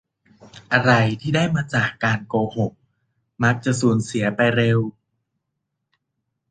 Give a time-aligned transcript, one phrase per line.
[0.71, 2.71] อะไรที่ได้มาจากการโกหก
[3.43, 4.79] มักจะสูญเสียไปเร็ว